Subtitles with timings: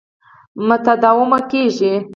[0.67, 1.93] متداومه کېږي.